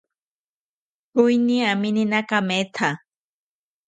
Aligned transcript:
Choeni 1.11 1.55
aminana 1.71 2.19
kametha 2.29 2.87